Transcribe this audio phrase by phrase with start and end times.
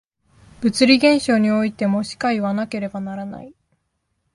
[0.61, 3.53] 物理現象においてもしかいわなければならない。